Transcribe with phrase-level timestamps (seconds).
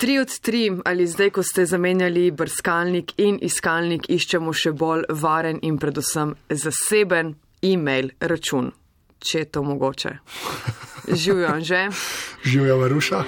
[0.00, 5.58] Tri od tri, ali zdaj, ko ste zamenjali brskalnik in iskalnik, iščemo še bolj varen
[5.60, 8.70] in predvsem zaseben e-mail račun,
[9.20, 10.14] če je to mogoče.
[11.12, 11.82] Živijo že.
[12.48, 13.20] Živijo Maruša.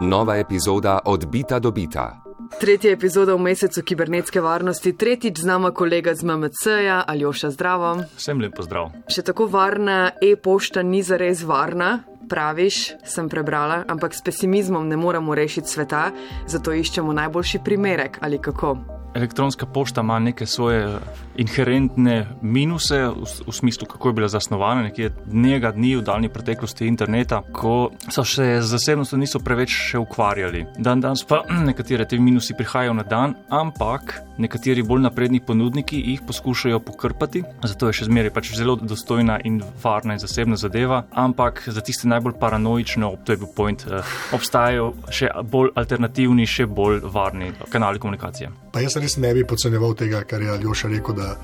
[0.00, 2.27] Nova epizoda od Bita do Bita.
[2.56, 7.92] Tretja epizoda v mesecu kibernetske varnosti, tretjič z nama kolega z MMC-ja, Aljoša Zdravo.
[8.16, 8.88] Vsem lep pozdrav.
[9.12, 15.36] Še tako varna e-pošta ni zares varna, praviš, sem prebrala, ampak s pesimizmom ne moremo
[15.36, 16.08] rešiti sveta,
[16.48, 18.97] zato iščemo najboljši primerek ali kako.
[19.18, 20.98] Elektronska pošta ima neke svoje
[21.36, 26.86] inherentne minuse, v, v smislu, kako je bila zasnovana, nekje dnega dni v daljni preteklosti
[26.86, 30.66] interneta, ko so se z zasebnostjo niso preveč še ukvarjali.
[30.78, 36.22] Dan danes pa nekatere te minusi prihajajo na dan, ampak nekateri bolj napredni ponudniki jih
[36.26, 41.64] poskušajo pokrpati, zato je še zmeraj pač zelo dostojna in varna in zasebna zadeva, ampak
[41.66, 44.02] za tiste najbolj paranoične, to je bil point, eh,
[44.32, 48.50] obstajajo še bolj alternativni, še bolj varni kanali komunikacije.
[48.72, 51.34] Pa jaz res ne bi podcenjeval tega, kar je Aljoša rekel, da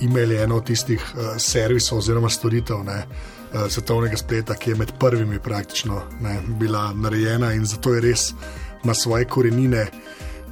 [0.00, 4.92] imeli eno od tistih uh, servisov oziroma storitev ne, uh, svetovnega spleta, ki je med
[5.00, 8.32] prvimi praktično ne, bila narejena in zato je res
[8.84, 9.86] ima svoje korenine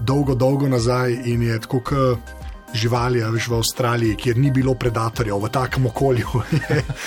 [0.00, 2.34] dolgo, dolgo nazaj in je tako, kot
[2.75, 6.42] živali, veš, v Avstraliji, kjer ni bilo predatorjev v takem okolju.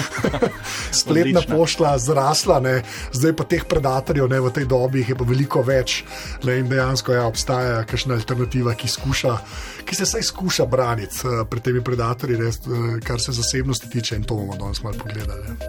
[1.02, 2.82] Spletna pošta zrasla, ne?
[3.12, 6.04] zdaj pa teh predatorjev ne, v tej dobi je pa veliko več.
[6.48, 6.60] Ne?
[6.62, 9.36] In dejansko ja, obstaja kakšna alternativa, ki, skuša,
[9.84, 14.16] ki se vsaj skuša braniti uh, pred temi predatorji, res, uh, kar se zasebnosti tiče,
[14.16, 15.60] in to bomo danes malo pogledali.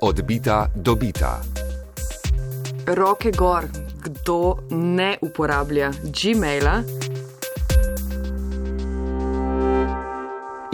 [0.00, 1.63] Odbita do bita.
[2.86, 3.64] Roke gor,
[4.02, 6.82] kdo ne uporablja Gmaila.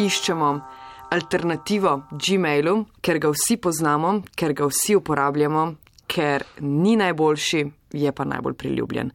[0.01, 0.49] iščemo
[1.11, 5.67] alternativo Gmailu, ker ga vsi poznamo, ker ga vsi uporabljamo,
[6.11, 7.65] ker ni najboljši,
[8.01, 9.11] je pa najbolj priljubljen.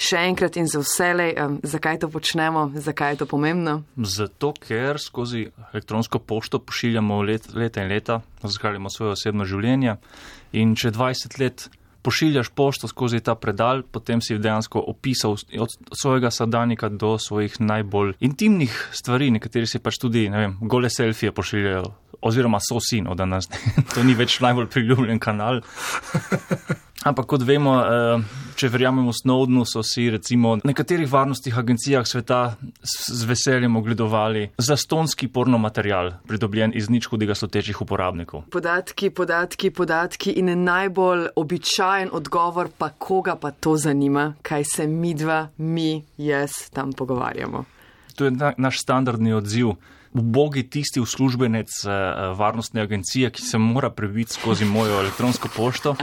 [0.00, 3.78] Še enkrat in za vselej, zakaj to počnemo, zakaj je to pomembno?
[3.96, 9.98] Zato, ker skozi elektronsko pošto pošiljamo let, leta in leta, zahvaljujemo svoje osebno življenje
[10.56, 11.68] in če 20 let
[12.04, 18.14] pošiljaš pošto skozi ta predal, potem si dejansko opisal od svojega sadanika do svojih najbolj
[18.20, 21.84] intimnih stvari, nekateri si pač tudi, ne vem, gole selfije pošiljajo,
[22.20, 23.48] oziroma so sin od danes.
[23.94, 25.62] to ni več najbolj priljubljen kanal.
[27.02, 28.22] Ampak kot vemo, eh,
[28.54, 35.28] če verjamemo Snowdenu, so si recimo v nekaterih varnostnih agencijah sveta z veseljem ogledovali zastonski
[35.28, 38.46] porno material, pridobljen iz nič hudega slotečih uporabnikov.
[38.50, 45.14] Podatki, podatki, podatki in najbolj običajen odgovor, pa koga pa to zanima, kaj se mi
[45.14, 47.64] dva, mi, jaz tam pogovarjamo.
[48.14, 49.74] To je na, naš standardni odziv.
[50.14, 51.92] Ubogi tisti uslužbenec uh,
[52.38, 55.96] varnostne agencije, ki se mora prebiti skozi mojo elektronsko pošto.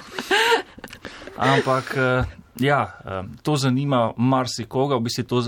[1.37, 2.25] Ampak, uh,
[2.59, 5.43] ja, uh, to zanima marsikoga, v bistvu to,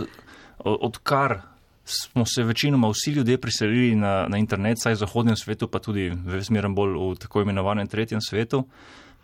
[0.63, 1.41] odkar
[1.83, 6.09] smo se večinoma vsi ljudje priselili na, na internet, saj v zahodnem svetu, pa tudi
[6.09, 8.63] v smerem bolj v tako imenovanem tretjem svetu,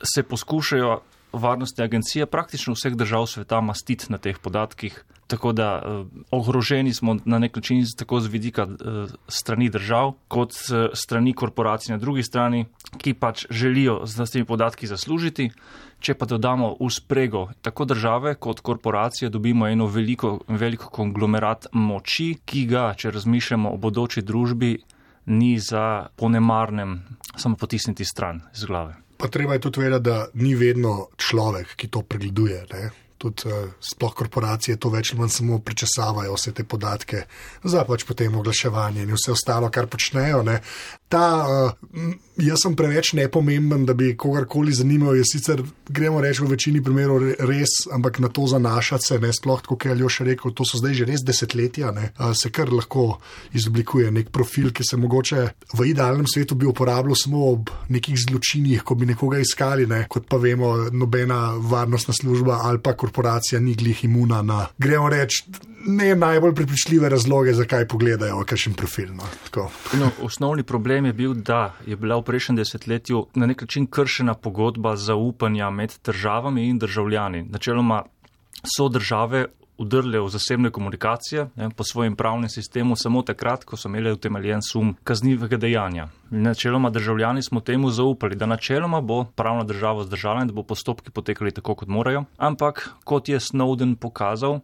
[0.04, 1.00] se poskušajo
[1.34, 5.04] varnostne agencije praktično vseh držav sveta mastiti na teh podatkih.
[5.28, 10.52] Tako da uh, ogroženi smo na nek način tako z vidika uh, strani držav, kot
[10.52, 12.66] uh, strani korporacij na drugi strani,
[12.98, 15.52] ki pač želijo z temi podatki zaslužiti.
[16.00, 22.38] Če pa dodamo v sprego tako države kot korporacije, dobimo eno veliko, veliko konglomerat moči,
[22.46, 24.78] ki ga, če razmišljamo o bodoči družbi,
[25.26, 27.02] ni za ponemarnem
[27.36, 29.09] samo potisniti stran iz glave.
[29.20, 32.64] Pa treba je tudi vedeti, da ni vedno človek, ki to pregleduje.
[32.72, 32.90] Ne?
[33.20, 37.26] Tudi uh, sploh korporacije to več ali manj samo prečesavajo vse te podatke,
[37.68, 40.40] za pač potem oglaševanje in vse ostalo, kar počnejo.
[40.48, 40.62] Ne?
[41.12, 45.16] Ta, uh, jaz sem preveč nepomemben, da bi kogarkoli zanimal.
[45.18, 49.62] Je sicer, gremo reči, v večini primerov res, ampak na to zanašati se, ne sploh,
[49.66, 53.20] kot je Aljoš rekel, to so zdaj že res desetletja, ne, se kar lahko
[53.58, 55.46] izoblikuje nek profil, ki se mogoče
[55.78, 60.30] v idealnem svetu bi uporabljal samo ob nekih zločinih, ko bi nekoga iskali, ne, kot
[60.30, 65.46] pa vemo, nobena varnostna služba ali pa korporacija ni glih imuna na, gremo reči,
[65.86, 69.14] ne najbolj prepričljive razloge, zakaj pogledajo kakšen profil.
[69.14, 69.24] No,
[70.00, 74.34] no, osnovni problem je bil, da je bila v prejšnjem desetletju na nek način kršena
[74.34, 77.44] pogodba zaupanja med državami in državljani.
[77.50, 78.04] Načeloma
[78.64, 79.48] so države
[79.80, 84.62] udrle v zasebne komunikacije ne, po svojem pravnem sistemu samo takrat, ko so imeli utemeljen
[84.62, 86.10] sum kaznivega dejanja.
[86.30, 91.12] Načeloma državljani smo temu zaupali, da načeloma bo pravna država zdržala in da bo postopki
[91.12, 92.26] potekali tako, kot morajo.
[92.38, 94.60] Ampak, kot je Snowden pokazal,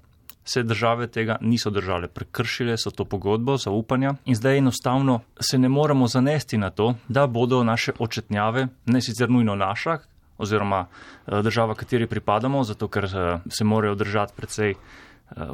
[0.46, 5.70] se države tega niso držale, prekršile so to pogodbo zaupanja in zdaj enostavno se ne
[5.70, 9.98] moremo zanesti na to, da bodo naše očetnjave, ne sicer nujno naša,
[10.38, 14.76] oziroma eh, država, kateri pripadamo, zato ker eh, se morajo držati precej eh,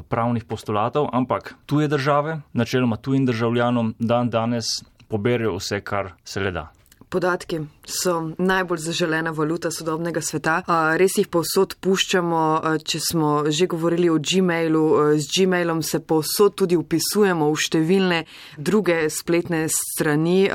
[0.10, 4.66] pravnih postulatov, ampak tuje države, načeloma tujim državljanom, dan danes
[5.08, 6.72] poberijo vse, kar se le da.
[7.12, 10.62] Podatki so najbolj zaželena valuta sodobnega sveta.
[10.96, 12.44] Res jih povsod puščamo,
[12.88, 14.84] če smo že govorili o Gmailu.
[15.20, 18.22] Z Gmailom se povsod tudi upisujemo v številne
[18.56, 20.48] druge spletne strani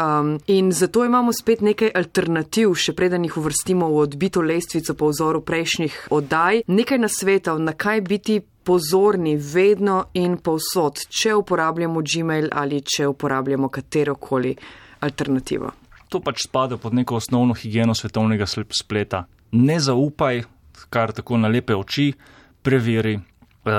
[0.49, 5.45] in zato imamo spet nekaj alternativ, še preden jih uvrstimo v odbito lestvico po vzoru
[5.45, 6.65] prejšnjih oddaj.
[6.73, 13.69] Nekaj nasvetov, na kaj biti pozorni vedno in povsod, če uporabljamo Gmail ali če uporabljamo
[13.69, 14.57] katerokoli
[15.05, 15.86] alternativo.
[16.09, 19.25] To pač spada pod neko osnovno higieno svetovnega spleta.
[19.53, 20.45] Ne zaupaj,
[20.91, 22.13] kar tako na lepe oči,
[22.63, 23.19] preveri,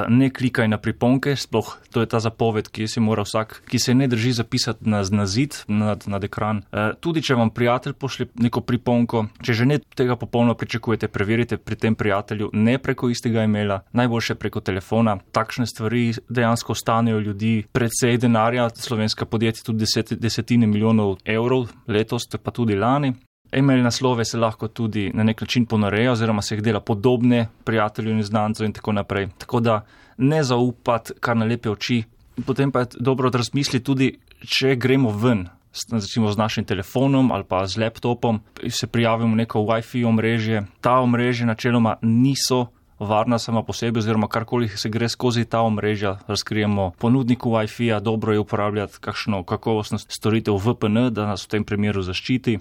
[0.09, 3.95] ne klikaj na priponke, sploh to je ta zapoved, ki si mora vsak, ki se
[3.95, 6.61] ne drži zapisati na, na zid, nad, nad ekran.
[6.71, 11.57] E, tudi če vam prijatelj pošlje neko priponko, če že ne tega popolnoma pričakujete, preverite
[11.57, 15.17] pri tem prijatelju ne preko istega imela, najboljše preko telefona.
[15.31, 22.27] Takšne stvari dejansko stanejo ljudi predvsej denarja, slovenska podjetja tudi deset, desetine milijonov evrov letos,
[22.43, 23.13] pa tudi lani.
[23.51, 28.11] E-mail naslove se lahko tudi na nek način ponarejo, oziroma se jih dela podobne prijatelju
[28.11, 29.27] in znancu in tako naprej.
[29.37, 29.81] Tako da
[30.17, 32.03] ne zaupati kar na lepe oči.
[32.45, 35.47] Potem pa je dobro razmisliti tudi, če gremo ven,
[35.91, 38.39] recimo z našim telefonom ali pa z laptopom,
[38.69, 40.65] se prijavimo v neko WiFi omrežje.
[40.81, 42.67] Ta omrežja načeloma niso
[42.99, 48.33] varna sama po sebi, oziroma karkoli se gre skozi ta omrežja, razkrijemo ponudniku Wi-Fi-ja, dobro
[48.33, 52.59] je uporabljati kakšno kakovostno storitev VPN, da nas v tem primeru zaščiti.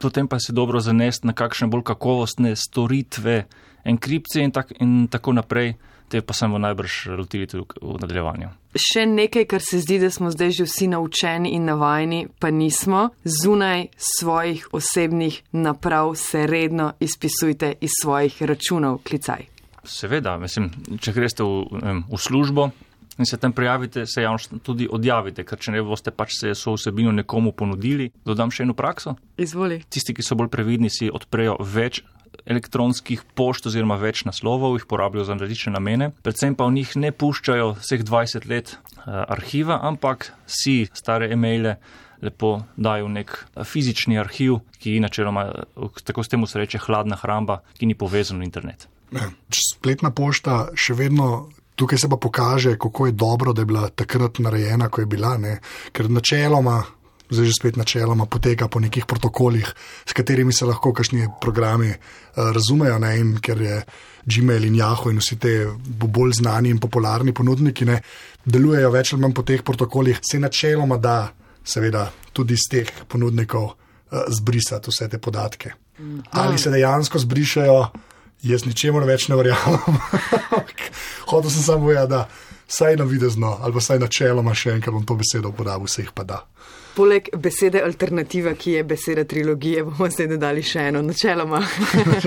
[0.00, 3.44] Potem pa se dobro zanesti na kakšne bolj kakovostne storitve,
[3.84, 5.74] enkripcije in, tak, in tako naprej.
[6.08, 8.48] Te pa sem v najbrž lotili tudi v nadaljevanju.
[8.78, 13.10] Še nekaj, kar se zdi, da smo zdaj že vsi naučeni in navajeni, pa nismo.
[13.24, 19.48] Zunaj svojih osebnih naprav se redno izpisujte iz svojih računov, klicaj.
[19.88, 20.70] Seveda, mislim,
[21.00, 21.64] če greste v,
[22.08, 22.70] v službo
[23.18, 26.76] in se tam prijavite, se javno tudi odjavite, ker če ne boste pač se so
[26.76, 28.10] vsebino nekomu ponudili.
[28.24, 29.16] Dodam še eno prakso.
[29.36, 29.82] Izvoli.
[29.90, 32.02] Tisti, ki so bolj previdni, si odprejo več
[32.48, 36.12] elektronskih pošt oziroma več naslovov, jih porabijo za različne namene.
[36.24, 41.78] Predvsem pa v njih ne puščajo vseh 20 let uh, arhiva, ampak si stare e-maile
[42.22, 46.80] lepo dajo v nek eh, fizični arhiv, ki načeloma, eh, tako s temu se reče,
[46.82, 48.88] hladna hramba, ki ni povezan v internet.
[49.70, 51.48] Spletna pošta še vedno.
[51.78, 55.36] Tukaj se pa pokaže, kako je dobro, da je bila takrat narejena, ko je bila,
[55.38, 55.60] ne?
[55.94, 56.82] ker načeloma
[57.30, 59.74] zdaj že spet načeloma poteka po nekih protokolih,
[60.06, 61.96] s katerimi se lahko kašni programi uh,
[62.52, 62.98] razumejo.
[62.98, 63.18] Ne?
[63.20, 63.82] In ker je
[64.24, 65.52] Gmail in Yahoo in vsi te
[65.86, 68.00] bolj znani in popularni ponudniki ne,
[68.44, 71.32] delujejo več ali manj po teh protokolih, se načeloma da,
[71.64, 75.74] seveda, tudi iz teh ponudnikov uh, zbrisati vse te podatke.
[75.98, 76.44] Aha.
[76.44, 77.80] Ali se dejansko zbrišajo,
[78.46, 79.98] jaz ničemu več ne verjamem.
[81.38, 82.28] Hotel sem samo povedati, da
[82.68, 86.10] vsaj na videzno, ali pa vsaj načeloma še enkrat bom to besedo uporabil, vse jih
[86.14, 86.42] pa da.
[86.98, 91.60] Poleg besede alternativa, ki je beseda trilogije, bomo zdaj dodali še eno načeloma,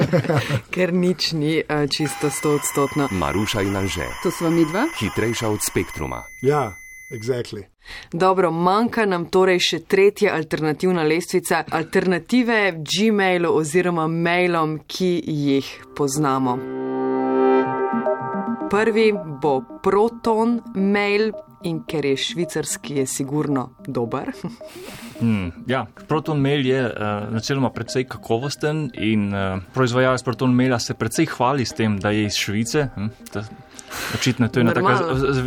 [0.73, 3.09] ker nič ni uh, čisto stotstotno.
[3.11, 4.07] Maruša in Anže.
[4.23, 4.85] To smo mi dva.
[4.95, 6.23] Hitrejša od spektruma.
[6.41, 6.69] Ja,
[7.11, 7.67] exactly.
[8.13, 16.55] Dobro, manjka nam torej še tretja alternativna lestvica, alternative Gmailu oziroma mailom, ki jih poznamo.
[18.71, 19.11] Prvi
[19.41, 21.31] bo Proton Mail,
[21.67, 24.31] in ker je švicarski, je sigurno dober.
[25.21, 26.93] Hmm, ja, Proton Mail je uh,
[27.29, 32.23] načeloma precej kakovosten in uh, proizvajalec Proton Maila se precej hvali s tem, da je
[32.25, 32.87] iz Švice.
[32.95, 33.11] Hm,
[34.15, 34.97] Očitno to je ena tako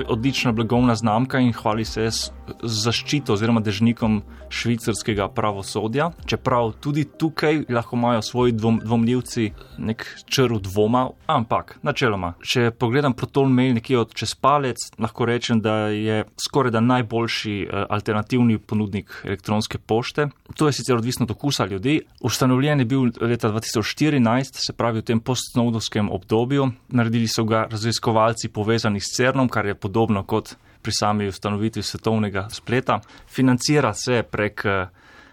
[0.08, 2.30] odlična blagovna znamka in hvali se z
[2.62, 6.10] zaščito oziroma dežnikom švicarskega pravosodja.
[6.26, 13.14] Čeprav tudi tukaj lahko imajo svoji dvom, dvomljivci nek črv dvoma, ampak načeloma, če pogledam
[13.16, 18.58] proton mail nekje od čez palec, lahko rečem, da je skoraj da najboljši eh, alternativni
[18.58, 20.28] ponudnik elektronske pošte.
[20.56, 22.00] To je sicer odvisno od okusa ljudi.
[22.20, 26.70] Ustanovljen je bil leta 2014, se pravi v tem postnovdovskem obdobju.
[26.88, 32.48] Naredili so ga raziskovalci povezani s CERNom, kar je podobno kot pri sami ustanovitvi svetovnega
[32.52, 33.00] spleta.
[33.28, 34.88] Financira se prek, eh,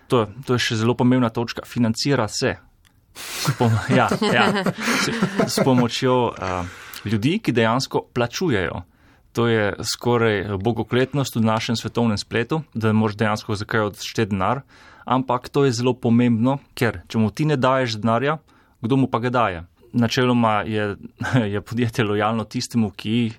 [0.07, 2.55] to, to je še zelo pomembna točka, financira se
[3.13, 4.45] s, pom ja, ja,
[5.03, 5.11] s,
[5.51, 6.63] s pomočjo uh,
[7.03, 8.85] ljudi, ki dejansko plačujejo.
[9.35, 14.63] To je skoraj bogokletnost v našem svetovnem spletu, da moraš dejansko zakaj odšteti denar,
[15.07, 18.39] ampak to je zelo pomembno, ker če mu ti ne daješ denarja,
[18.83, 19.61] kdo mu pa ga daje?
[19.93, 20.95] načeloma je,
[21.53, 23.31] je podjetje lojalno tistemu, ki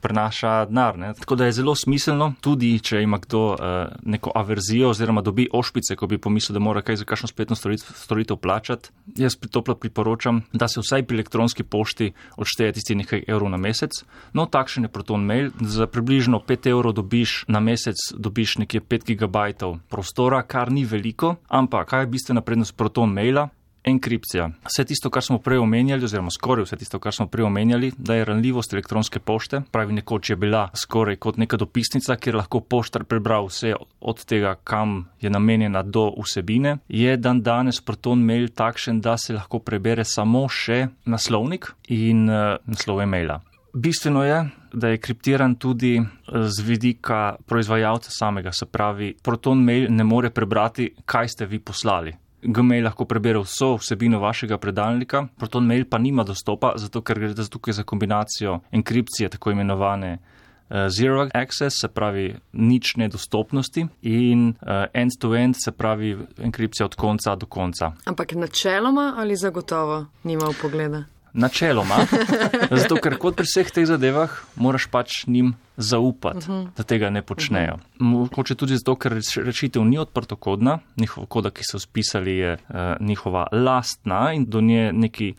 [0.00, 0.98] prenaša denar.
[0.98, 1.14] Ne.
[1.14, 3.58] Tako da je zelo smiselno, tudi če ima kdo uh,
[4.02, 7.96] neko averzijo oziroma dobi ošpice, ko bi pomislil, da mora kaj za kakšno spletno storitev,
[7.96, 8.90] storitev plačati.
[9.16, 14.00] Jaz toplo priporočam, da se vsaj pri elektronski pošti odšteje tisti nekaj evrov na mesec.
[14.32, 15.50] No, takšen je proton mail.
[15.60, 21.36] Za približno 5 evrov dobiš na mesec dobiš nekje 5 gigabajtov prostora, kar ni veliko,
[21.48, 23.48] ampak kaj je bistvena prednost proton maila?
[23.84, 24.48] Enkripcija.
[24.64, 28.14] Vse tisto, kar smo prej omenjali, oziroma skoraj vse tisto, kar smo prej omenjali, da
[28.14, 33.04] je ranljivost elektronske pošte, pravi nekoč je bila skoraj kot neka dopisnica, kjer lahko poštar
[33.04, 39.00] prebral vse od tega, kam je namenjena do vsebine, je dan danes proton mail takšen,
[39.00, 43.42] da se lahko prebere samo še naslovnik in uh, naslov e-maila.
[43.74, 45.98] Bistveno je, da je kriptiran tudi
[46.32, 52.14] z vidika proizvajalca samega, se pravi, proton mail ne more prebrati, kaj ste vi poslali.
[52.44, 57.34] Gmail lahko prebere vso vsebino vašega predalnika, Proton Mail pa nima dostopa, zato ker gre
[57.50, 64.84] tukaj za kombinacijo enkripcije, tako imenovane uh, zero access, se pravi nične dostopnosti, in uh,
[64.92, 67.92] end-to-end, se pravi enkripcija od konca do konca.
[68.04, 71.04] Ampak načeloma ali zagotovo nima v pogleda?
[71.34, 71.96] Načeloma,
[72.80, 76.68] zato ker kot pri vseh teh zadevah moraš pač njim zaupati, uh -huh.
[76.76, 77.78] da tega ne počnejo.
[77.98, 83.46] Mogoče tudi zato, ker rešitev ni odprtokodna, njihova koda, ki so spisali, je uh, njihova
[83.52, 85.34] lastna in do nje neki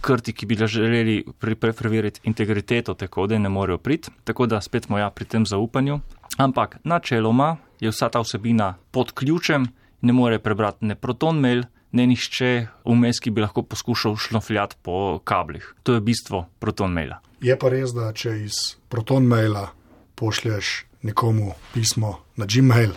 [0.00, 4.10] krti, ki bi ga želeli pre preveriti integriteto te kode, ne morejo priti.
[4.24, 6.00] Tako da spet moja pri tem zaupanju.
[6.36, 9.66] Ampak načeloma je vsa ta vsebina pod ključem,
[10.00, 11.62] ne more prebrati ne proton mail,
[11.92, 12.50] ne nišče
[12.84, 15.74] vmes, ki bi lahko poskušal šlofljati po kablih.
[15.82, 17.20] To je bistvo proton maila.
[17.42, 18.58] Je pa res, da če iz
[18.88, 19.68] proton maila
[20.14, 22.92] pošlješ nekomu pismo na Gmail,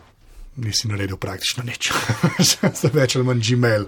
[0.61, 1.91] nisi naredil praktično nič.
[2.81, 3.87] Za več ali manj Gmail.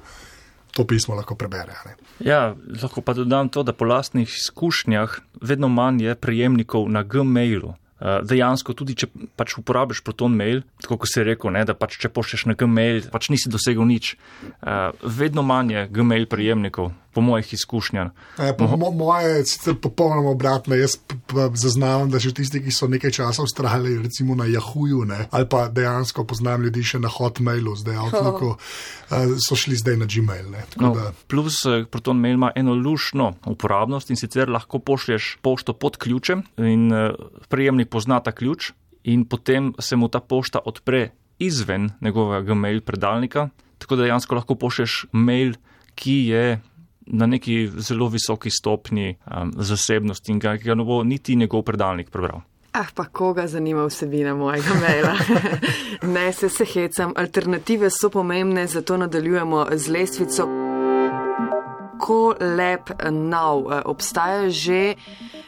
[0.77, 1.73] To pismo lahko prebere.
[2.21, 7.73] Ja, lahko pa dodam to, da po lastnih izkušnjah vedno manj je prejemnikov na Gmailu.
[7.97, 9.07] Uh, dejansko, tudi če
[9.39, 13.07] pač uporabiš proton mail, tako kot si rekel, ne, da pač če pošlješ na Gmail,
[13.09, 14.11] pač nisi dosegel nič.
[14.61, 18.12] Uh, vedno manj je Gmail prejemnikov, po mojih izkušnjah.
[18.38, 20.75] E, po mo moje je sicer popolnoma obratno.
[20.77, 21.00] Jaz
[21.53, 25.65] zaznavam, da že tisti, ki so nekaj časa ustrajali, recimo na Yahooju, ne, ali pa
[25.74, 30.53] dejansko poznam ljudi še na Hotmailu, zdaj Outlooku, uh, so šli zdaj na Gmail.
[30.77, 30.93] No,
[31.25, 36.91] plus proton mail ima eno lušno uporabnost in sicer lahko pošlješ pošto pod ključem in
[36.93, 37.17] uh,
[37.50, 38.75] prejemnik pozna ta ključ
[39.09, 41.09] in potem se mu ta pošta odpre
[41.41, 43.50] izven njegovega mail predalnika,
[43.81, 45.57] tako da dejansko lahko pošlješ mail,
[45.97, 46.59] ki je
[47.07, 52.09] na neki zelo visoki stopni um, zasebnosti in ga, ga ne bo niti njegov predalnik
[52.09, 52.41] prebral.
[52.71, 55.15] Ah, pa koga zanima vsebina mojega maila?
[56.13, 60.66] ne, se se hecam, alternative so pomembne, zato nadaljujemo z lestvico.
[61.99, 64.95] Ko lep now obstaja že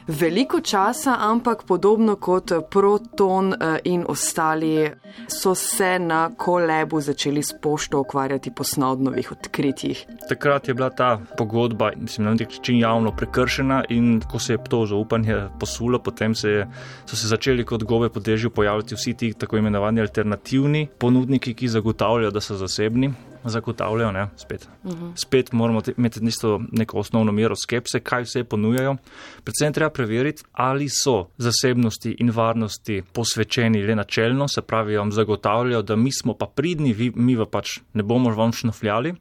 [0.10, 4.90] veliko časa, ampak podobno kot Proton eh, in ostali
[5.28, 10.06] so se na kolebu začeli s pošto ukvarjati po snodnovih odkritjih.
[10.30, 14.64] Takrat je bila ta pogodba, mislim, na nek način javno prekršena in ko se je
[14.70, 16.68] to zaupanje posulo, potem se je,
[17.06, 21.68] so se začeli kot gove po dežju pojavljati vsi ti tako imenovani alternativni ponudniki, ki
[21.68, 23.14] zagotavljajo, da so zasebni
[23.44, 24.12] zagotavljajo.
[24.12, 24.70] Ne, spet.
[24.84, 25.12] Uh -huh.
[25.16, 28.96] spet moramo imeti isto neko osnovno mero skepse, kaj vse ponujajo.
[29.44, 35.82] Predvsem treba preveriti, ali so zasebnosti in varnosti posvečeni le načelno, se pravi, vam zagotavljajo,
[35.82, 39.16] da mi smo pa pridni, vi, mi pa pač ne bomo vam šnofljali,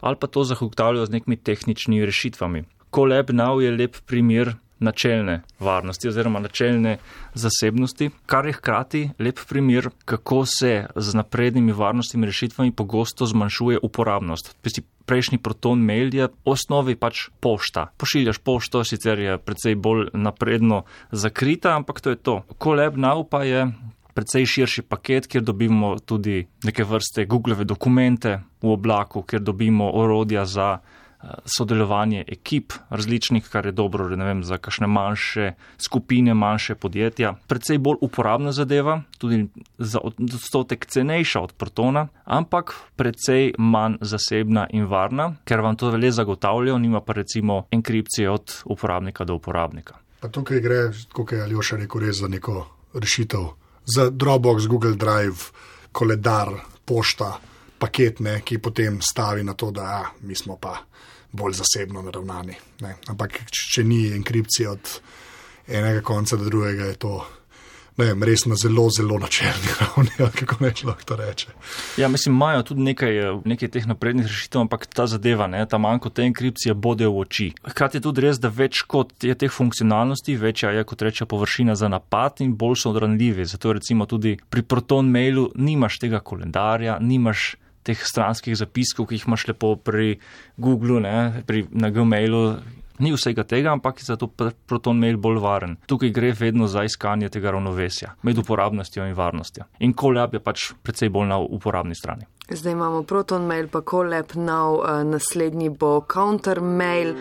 [0.00, 2.64] ali pa to zagotavljajo z nekimi tehničnimi rešitvami.
[2.90, 6.98] Kolab Now je lep primer načelne varnosti oziroma načelne
[7.34, 14.56] zasebnosti, kar je hkrati lep primer, kako se z naprednimi varnostnimi rešitvami pogosto zmanjšuje uporabnost.
[14.62, 17.90] Pesti prejšnji proton mail je v osnovi pač pošta.
[17.96, 22.42] Pošiljaš pošto, sicer je precej bolj napredno zakrita, ampak to je to.
[22.58, 23.68] Kolab Now pa je
[24.14, 30.44] precej širši paket, kjer dobimo tudi neke vrste Google dokumente v oblaku, kjer dobimo orodja
[30.46, 30.78] za
[31.44, 37.34] sodelovanje ekip različnih, kar je dobro vem, za kakšne manjše skupine, manjše podjetja.
[37.46, 39.46] Predvsej bolj uporabna zadeva, tudi
[39.78, 46.10] za odstotek cenejša od protona, ampak predvsej manj zasebna in varna, ker vam to le
[46.10, 49.94] zagotavljajo, nima pa recimo enkripcije od uporabnika do uporabnika.
[50.20, 53.48] Pa tukaj gre, kot je Aljoša rekel, res za neko rešitev.
[53.84, 55.52] Za Dropbox, Google Drive,
[55.92, 56.48] koledar,
[56.84, 57.34] pošta,
[57.84, 60.78] paketne, ki potem stavi na to, da a, mi smo pa
[61.34, 62.56] bolj zasebno naravnani.
[62.80, 62.96] Ne.
[63.12, 64.92] Ampak, če ni enkripcije od
[65.68, 67.16] enega konca do drugega, je to
[67.96, 71.52] ne res na zelo, zelo načelni ravni, kako naj človek to reče.
[72.00, 75.78] Ja, mislim, imajo tudi nekaj, eh, nekaj teh naprednih rešitev, ampak ta zadeva, ne, ta
[75.78, 77.48] manjko te enkripcije bode v oči.
[77.70, 81.78] Hkrati je tudi res, da več kot je teh funkcionalnosti, večja je kot reče površina
[81.78, 83.46] za napad in bolj so odranljivi.
[83.46, 89.28] Zato recimo tudi pri Proton mailu nimaš tega koledarja, nimaš teh stranskih zapiskov, ki jih
[89.28, 90.16] imaš lepo pri
[90.56, 92.46] Googlu, ne, pri, na Gmailu.
[93.02, 94.28] Ni vsega tega, ampak je zato
[94.66, 95.72] proton mail bolj varen.
[95.90, 99.64] Tukaj gre vedno za iskanje tega ravnovesja med uporabnostjo in varnostjo.
[99.82, 102.28] In kolab je pač precej bolj na uporabni strani.
[102.50, 107.16] Zdaj imamo proton mail, pa kolab, nov naslednji bo counter mail.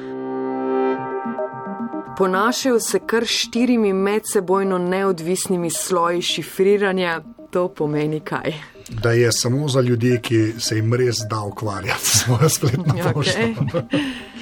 [2.17, 8.72] Ponašajo se kar štirimi medsebojno neodvisnimi sloji šifriranja, to pomeni kaj?
[8.89, 13.13] Da je samo za ljudi, ki se jim res da ukvarjati s svojo spletno Ja,
[13.13, 13.39] pošto.
[13.39, 14.11] Okay.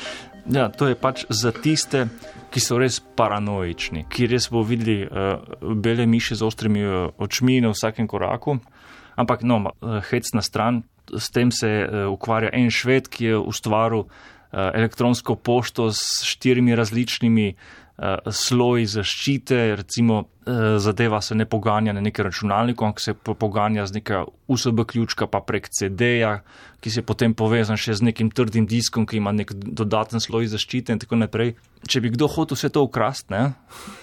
[0.50, 2.08] Ja, to je pač za tiste,
[2.52, 7.60] ki so res paranoični, ki res bo videli uh, bele miše z ostrimi uh, očmi
[7.62, 8.58] na vsakem koraku.
[9.16, 10.82] Ampak, no, uh, hec na stran,
[11.14, 14.10] s tem se uh, ukvarja en šved, ki je ustvaril uh,
[14.74, 17.54] elektronsko pošto s štirimi različnimi
[18.02, 23.36] uh, sloji zaščite, recimo uh, zadeva se ne poganja na nekem računalniku, ampak se po-
[23.38, 26.40] poganja z neka USB ključka, pa prek CD-ja,
[26.82, 30.96] ki se potem povezan še z nekim trdim diskom, ki ima nek dodaten sloj zaščite
[30.96, 31.54] in tako naprej.
[31.86, 33.54] Če bi kdo hotel vse to ukrast, ne,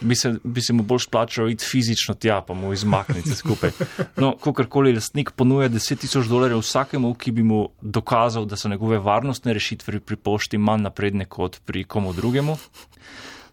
[0.00, 3.74] bi, se, bi se mu bolj splačalo iti fizično tja, pa mu izmakniti skupaj.
[4.22, 8.98] No, kakorkoli lastnik ponuja 10 tisoč dolarjev vsakemu, ki bi mu dokazal, da so njegove
[9.02, 12.58] varnostne rešitve pri pošti manj napredne kot pri komu drugemu.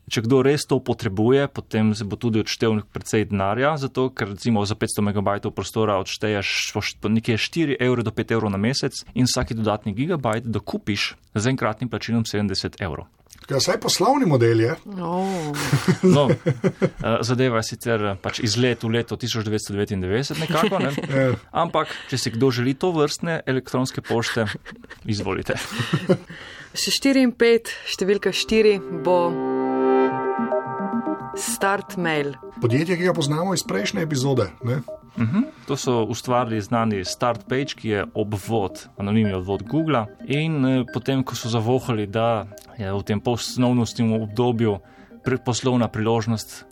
[0.06, 4.62] Če kdo res to potrebuje, potem se bo tudi odštel precej denarja, zato ker recimo
[4.62, 6.78] za 500 MB prostora odšteješ
[7.10, 11.90] nekje 4 evre do 5 evrov na mesec in vsaki dodatni gigabajt dokupiš z enkratnim
[11.90, 13.10] plačilom 70 evrov.
[13.50, 14.76] Ja, saj poslovni model je.
[15.02, 15.54] Oh.
[16.16, 20.94] No, eh, zadeva je sicer eh, pač iz let v leto 1999 nekako, ne?
[21.66, 24.46] ampak če si kdo želi to vrstne elektronske pošte,
[25.06, 25.58] izvolite.
[26.74, 29.55] Še 4 in 5, številka 4 bo
[31.36, 32.34] start mail.
[32.62, 34.50] Podjetje, ki ga poznamo iz prejšnje epizode.
[34.64, 34.82] Ne?
[35.68, 40.06] To so ustvarili znani Start Page, ki je obvod, anonimni odvod Google.
[40.28, 44.80] In eh, potem, ko so zavohali, da je v tem poslovnostnem obdobju
[45.24, 46.66] pri- poslovna priložnost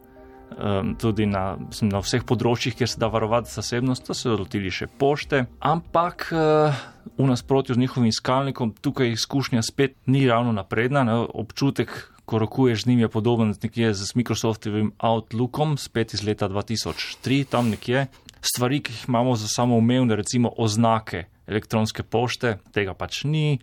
[0.58, 4.72] um, tudi na, mislim, na vseh področjih, kjer se da varovati zasebnost, so se lotili
[4.72, 5.46] še pošte.
[5.64, 6.84] Ampak uh,
[7.18, 11.04] v nasprotju z njihovim iskalnikom, tukaj izkušnja spet ni ravno napredna.
[11.08, 11.16] Ne?
[11.32, 17.46] Občutek, ko rokuješ z njim, je podoben nekje z Microsoftovim Outlookom, spet iz leta 2003,
[17.46, 18.08] tam nekje.
[18.42, 23.60] Stvari, ki jih imamo za samoumevne, recimo oznake elektronske pošte, tega pač ni.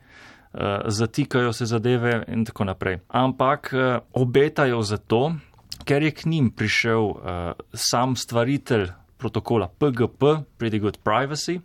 [0.50, 2.98] Uh, zatikajo se zadeve, in tako naprej.
[3.08, 5.32] Ampak uh, obetajo zato,
[5.86, 11.60] ker je k njim prišel uh, sam stvaritelj protokola PGP, Pretty Good Privacy,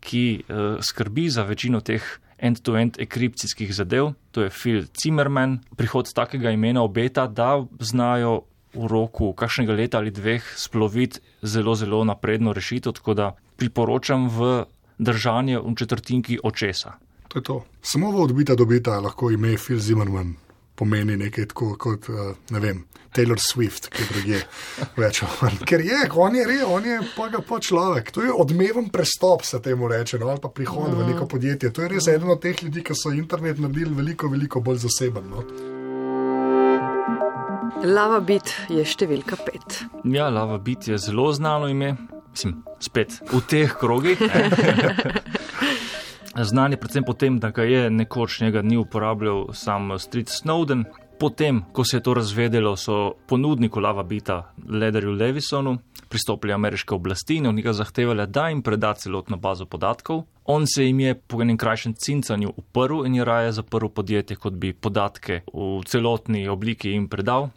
[0.00, 0.44] ki
[0.80, 2.02] skrbi za večino teh
[2.40, 5.58] end-to-end enkripcijskih zadev, to je Phil Zimmerman.
[5.76, 8.42] Prihod takega imena obeta, da znajo
[8.74, 14.64] v roku kakšnega leta ali dveh sploviti zelo, zelo napredno rešitev, tako da priporočam v
[14.98, 16.98] držanje v četrtinki očesa.
[17.28, 17.56] To je to.
[17.82, 20.49] Samo v odbita dobita lahko ime Phil Zimmerman
[20.80, 24.38] pomeni nekaj tako kot, eh, ne vem, Taylor Swift, ki drugje
[24.96, 25.58] več ali manj.
[25.68, 28.12] Ker je, on je, re, on je pa ga pa človek.
[28.16, 31.72] To je odmeven prestop, se temu reče, no, ali pa prihod v neko podjetje.
[31.74, 35.28] To je res eden od teh ljudi, ki so internet naredili veliko, veliko bolj zaseben.
[35.34, 35.44] No.
[37.84, 39.76] Lava bit je številka 5.
[40.12, 41.94] Ja, Lava Bit je zelo znano ime,
[42.30, 44.20] mislim, spet v teh krogih.
[46.38, 50.84] Znan je predvsem po tem, da ga je nekoč njega dni uporabljal sam Street Snowden.
[51.18, 57.36] Potem, ko se je to razvedelo, so ponudniku Lava Bita, Lederju Levisonu, pristopili ameriške oblasti
[57.36, 60.22] in od njega zahtevali, da jim preda celotno bazo podatkov.
[60.44, 64.52] On se jim je po enem krajšem cincanju uprl in je raje zaprl podjetje, kot
[64.52, 67.50] bi podatke v celotni obliki jim predal.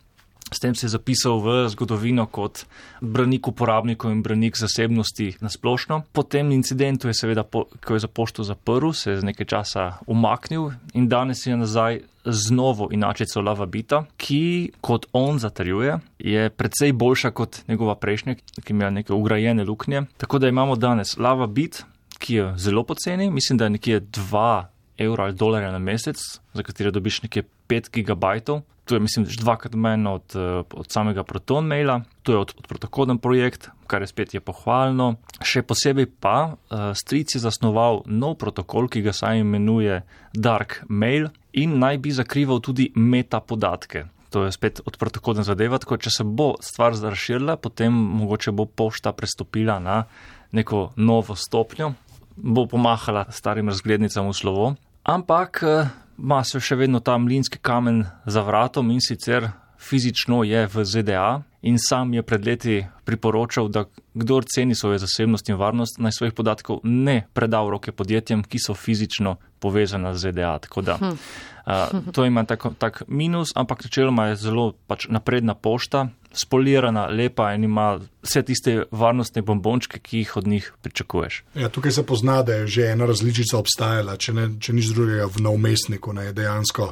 [0.54, 2.66] S tem se je zapisal v zgodovino kot
[3.02, 6.04] branik uporabnikov in branik zasebnosti na splošno.
[6.13, 9.46] Po tem incidentu je seveda, po, ko je za pošto zaprl, se je z nekaj
[9.50, 16.00] časa umaknil in danes je nazaj z novo inačico Lava Bita, ki, kot on zatrjuje,
[16.20, 20.06] je precej boljša kot njegova prejšnja, ki ima neke ugrajene luknje.
[20.18, 21.84] Tako da imamo danes Lava Bit,
[22.20, 24.63] ki je zelo poceni, mislim, da je nekje 2
[24.98, 26.20] evra ali dolarja na mesec,
[26.54, 28.62] za katere dobiš nekje 5 gigabajtov.
[28.86, 32.54] To je, mislim, že dvakrat manj od, eh, od samega Proton maila, to je od,
[32.58, 35.16] od protokolen projekt, kar je spet je pohvalno.
[35.40, 40.02] Še posebej pa uh, Stric je zasnoval nov protokol, ki ga saj imenuje
[40.34, 44.08] Dark Mail in naj bi zakrival tudi meta podatke.
[44.34, 49.14] To je spet odprtokodna zadeva, tako če se bo stvar razširila, potem mogoče bo pošta
[49.14, 50.04] prestopila na
[50.52, 51.94] neko novo stopnjo,
[52.36, 58.06] bo pomahala starim razglednicam v slovo, ampak eh, ima se še vedno ta mlinski kamen
[58.26, 63.86] za vratom in sicer fizično je v ZDA in sam je pred leti priporočal, da
[64.13, 68.60] kdor ceni svojo zasebnost in varnost, naj svojih podatkov ne preda v roke podjetjem, ki
[68.60, 70.58] so fizično povezana z ZDA.
[70.60, 76.08] Tako da uh, to ima tak, tak minus, ampak načeloma je zelo pač napredna pošta,
[76.34, 81.43] spolirana, lepa in ima vse tiste varnostne bombončke, ki jih od njih pričakuješ.
[81.56, 85.30] Ja, tukaj se pozna, da je že ena različica obstajala, če, ne, če nič drugega
[85.32, 86.13] v naumestniku.
[86.13, 86.89] Ne, dejansko,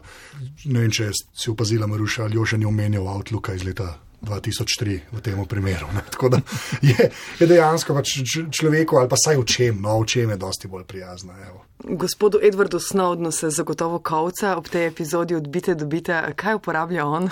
[0.65, 3.89] ne vem, če si opazila, Maruša, ali jo še ni omenjal Outlooka iz leta
[4.21, 5.87] 2003 v tem primeru.
[5.93, 6.01] Ne.
[6.11, 6.41] Tako da
[6.81, 8.13] je, je dejansko pač
[8.51, 11.33] človeku ali pa saj v čem, no v čem je dosti bolj prijazna.
[11.49, 11.65] Evo.
[11.97, 17.29] Gospodu Edwardu Snowdnu se zagotovo kavca ob tej epizodi odbite, dobite, kaj uporablja on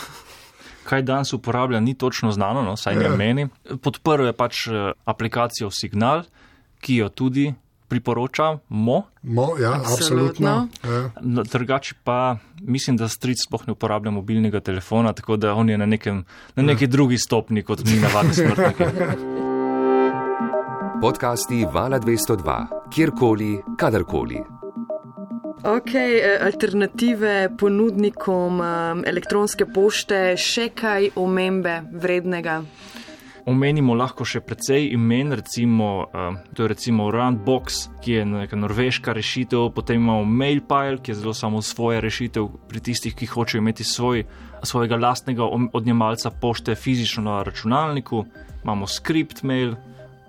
[0.89, 3.15] kaj danes uporablja, ni točno znano, no, saj ne ja.
[3.15, 3.47] meni.
[3.81, 6.23] Podprl je pač eh, aplikacijo Signal,
[6.81, 7.51] ki jo tudi
[7.89, 8.59] priporočamo.
[8.69, 10.67] Mo, ja, absolutno.
[10.83, 11.09] Ja.
[11.51, 15.85] Drugače pa mislim, da stric sploh ne uporablja mobilnega telefona, tako da on je na,
[15.85, 16.23] nekem,
[16.55, 16.89] na neki ja.
[16.89, 18.83] drugi stopni kot mi navadni smrtniki.
[21.01, 24.41] Podcasti Vala 202, kjerkoli, kadarkoli.
[25.63, 32.61] Ok, eh, alternative ponudnikom eh, elektronske pošte, še kaj omembe vrednega?
[33.49, 39.15] Omenimo lahko še precej imen, recimo, uh, to je recimo Randbox, ki je neka norveška
[39.17, 43.87] rešitev, potem imamo Mailpile, ki je zelo samo svoja rešitev pri tistih, ki hočejo imeti
[43.87, 44.27] svoj,
[44.61, 48.21] svojega lastnega odjemalca pošte fizično na računalniku,
[48.61, 49.73] imamo ScriptMail,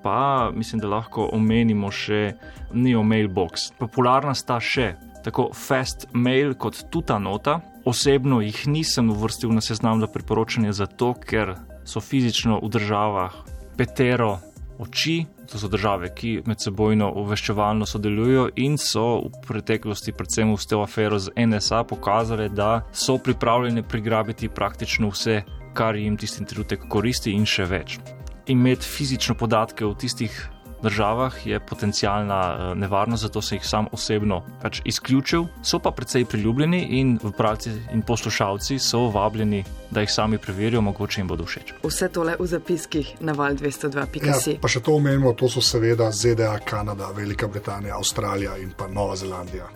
[0.00, 2.38] pa mislim, da lahko omenimo še
[2.72, 3.74] Neo Mailbox.
[3.76, 7.60] Popularna sta še tako Fast Mail kot Tuta Nota.
[7.84, 11.58] Osebno jih nisem uvrstil na seznam za priporočanje, zato ker
[11.90, 13.34] so fizično v državah
[13.76, 14.38] petero
[14.80, 20.68] oči, to so države, ki med sebojno obveščevalno sodelujo in so v preteklosti, predvsem v
[20.70, 25.42] tej aferi z NSA, pokazali, da so pripravljeni prigrabiti praktično vse,
[25.74, 27.98] kar jim tisti trenutek koristi in še več.
[28.46, 30.38] Imeti fizično podatke v tistih
[30.82, 35.44] državah je potencijalna eh, nevarnost, zato se jih sam osebno pač izključil.
[35.62, 41.20] So pa precej priljubljeni in vpravci in poslušalci so vabljeni, da jih sami preverijo, mogoče
[41.20, 41.72] jim bodo všeč.
[41.82, 44.28] Vse tole v zapiskih na val 202.com.
[44.28, 48.88] Ja, pa še to omenimo, to so seveda ZDA, Kanada, Velika Britanija, Avstralija in pa
[48.88, 49.66] Nova Zelandija.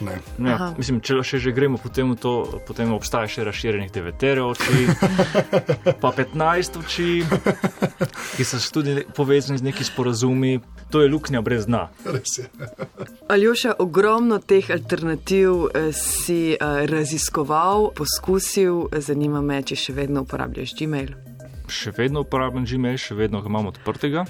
[0.00, 2.10] Ja, mislim, če še že gremo po tem,
[2.66, 4.86] potem obstaja še razširjenih 9 oči,
[6.02, 7.08] pa 15 oči,
[8.36, 10.60] ki so tudi povezani z neki sporazumi.
[10.90, 11.86] To je luknja brez dna.
[13.30, 20.74] Aljoša, ogromno teh alternativ eh, si uh, raziskoval, poskusil, zanima me, če še vedno uporabljaš
[20.80, 21.14] Gmail.
[21.70, 24.26] Še vedno uporabljam Gmail, še vedno ga imam odprtega.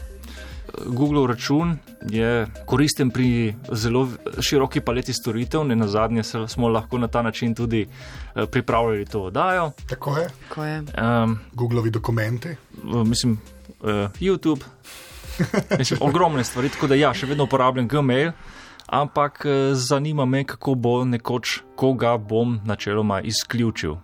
[0.86, 1.78] Google račun
[2.10, 4.08] je koristen pri zelo
[4.40, 7.86] široki paleti storitev, ne na zadnje smo lahko na ta način tudi
[8.34, 9.70] eh, pripravljali to oddajo.
[9.88, 10.28] Tako je.
[10.48, 10.78] Tako je.
[10.78, 12.56] Um, Googlovi dokumenti.
[12.82, 13.40] Mislim,
[13.80, 13.88] uh,
[14.20, 14.60] YouTube.
[15.78, 18.32] Mislim, ogromne stvari, tako da ja, še vedno uporabljam Gmail,
[18.86, 23.96] ampak eh, zanima me, kako bo nekoč, koga bom načeloma izključil.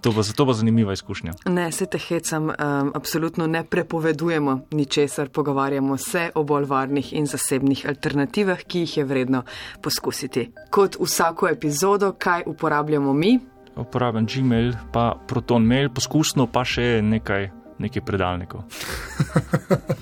[0.00, 1.32] To bo, to bo zanimiva izkušnja.
[1.46, 7.26] Ne, se te hecam, um, absolutno ne prepovedujemo ničesar, pogovarjamo se o bolj varnih in
[7.26, 9.42] zasebnih alternativah, ki jih je vredno
[9.82, 10.50] poskusiti.
[10.70, 13.38] Kot vsako epizodo, kaj uporabljamo mi?
[13.76, 18.64] Uporabljam Gmail, pa ProtonMail, poskusno pa še nekaj, nekaj predalnikov.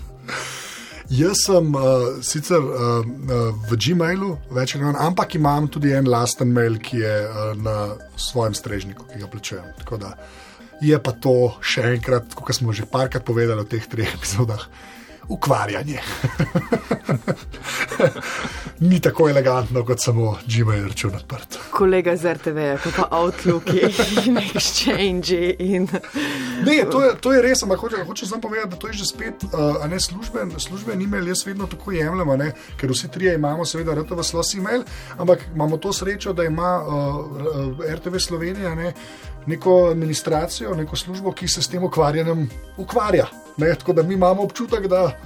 [1.10, 3.02] Jaz sem uh, sicer uh,
[3.66, 7.96] v Gmailu, več ali manj, ampak imam tudi en lasten mail, ki je uh, na
[8.14, 9.66] svojem strežniku, ki ga plačujem.
[10.80, 14.62] Je pa to še enkrat, kot smo že parkrat povedali v teh treh epizodah,
[15.30, 16.00] ukvarjanje.
[18.80, 21.58] Ni tako elegantno kot samo Gmail račun odprt.
[21.70, 23.68] Kolega z RTV, kot pa Outlook
[24.26, 25.54] in Exchange.
[25.58, 25.88] In...
[26.64, 29.06] Ne, to je, to je res, ampak hočem hoče samo povedati, da to je že
[29.06, 33.94] spet uh, ne služben, služben e-mail, jaz vedno tako jemljem, ker vsi trije imamo seveda
[33.94, 34.84] RTV slos e-mail,
[35.18, 38.92] ampak imamo to srečo, da ima uh, RTV Slovenija ne,
[39.46, 43.26] neko administracijo, neko službo, ki se s tem ukvarjanjem ukvarja.
[43.56, 45.18] Ne, tako da mi imamo občutek, da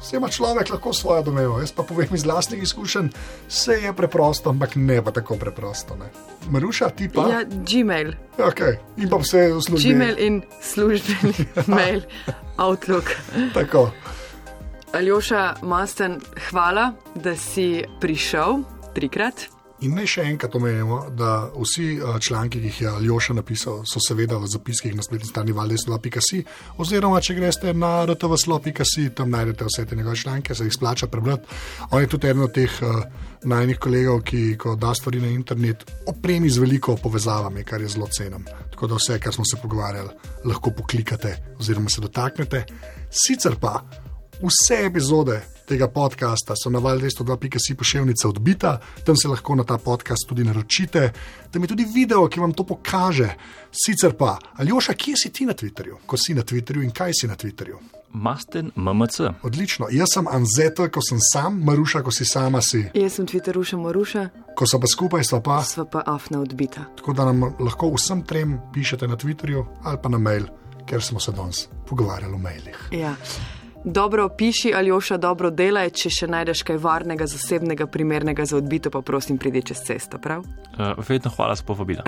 [0.00, 1.58] vse ima človek lahko svojo domeno.
[1.58, 3.08] Jaz pa povem iz vlastnih izkušenj,
[3.48, 5.96] vse je preprosto, ampak ne pa tako preprosto.
[5.96, 6.10] Ne.
[6.50, 7.28] Maruša, ti pa.
[7.28, 8.12] Ja, Gmail.
[8.38, 8.76] Okay.
[8.96, 9.94] In pa vse v službi.
[9.94, 11.34] Gmail in službeni
[11.76, 12.02] mail,
[12.56, 13.04] Outlook.
[13.54, 13.90] tako.
[14.92, 16.18] Aljoša, Masten,
[16.50, 19.59] hvala, da si prišel trikrat.
[19.80, 24.00] In naj še enkrat omenimo, da vsi eh, članki, ki jih je Aljoša napisal, so
[24.04, 26.42] seveda v zapiskih na spletni strani valdeslo.si,
[26.84, 31.48] oziroma če greste na rtvslo.si, tam najdete vse te njegove članke, se jih splača prebrati.
[31.90, 33.00] On je tudi eden od teh uh,
[33.48, 38.10] najnih kolegov, ki, ko da stvari na internet, opremi z veliko povezavami, kar je zelo
[38.12, 38.44] cenim.
[38.74, 40.12] Tako da vse, kar smo se pogovarjali,
[40.44, 42.66] lahko poklikate oziroma se dotaknete.
[43.08, 43.78] Sicer pa
[44.42, 50.26] vse epizode tega podcasta so na valjdesto2.si pošiljnica odbita, tam se lahko na ta podcast
[50.28, 51.12] tudi naročite.
[51.50, 53.28] Tam je tudi video, ki vam to pokaže.
[53.70, 57.26] Sicer pa, Aljoša, kje si ti na Twitterju, ko si na Twitterju in kaj si
[57.28, 57.78] na Twitterju?
[58.12, 59.20] Masten MMC.
[59.42, 59.86] Odlično.
[59.90, 62.82] Jaz sem Anzeta, ko sem sam, Maruša, ko si sama si.
[62.94, 65.62] Jaz sem Twitteruša Maruša, Ko so pa skupaj, sva pa.
[65.62, 66.88] sva pa afna odbita.
[66.98, 70.44] Tako da nam lahko vsem trem pišete na Twitterju ali pa na mail,
[70.86, 72.78] ker smo se danes pogovarjali o mailih.
[72.90, 73.14] Ja.
[73.84, 79.00] Dobro piši, Aljoša, dobro delaj, če še najdeš kaj varnega, zasebnega, primernega za odbito, pa
[79.00, 80.44] prosim, pridi čez cesto, prav?
[80.76, 82.04] Uh, vedno hvala za povabilo.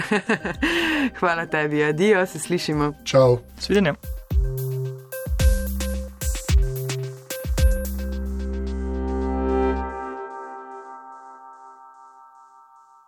[1.20, 2.92] Hvala tebi, adijo, se slišimo.
[3.04, 3.38] Čau!
[3.58, 3.96] Svidenje.